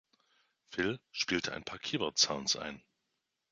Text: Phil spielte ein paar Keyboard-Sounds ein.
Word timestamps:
Phil 0.71 0.99
spielte 1.11 1.53
ein 1.53 1.63
paar 1.63 1.77
Keyboard-Sounds 1.77 2.55
ein. 2.55 2.81